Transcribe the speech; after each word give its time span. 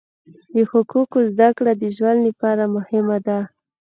د 0.53 0.55
حقوقو 0.71 1.19
زده 1.31 1.49
کړه 1.57 1.73
د 1.81 1.83
ژوند 1.95 2.19
لپاره 2.29 2.63
مهمه 2.75 3.17
ده. 3.27 3.39